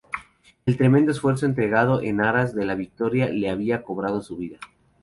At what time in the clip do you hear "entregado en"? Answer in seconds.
1.45-2.21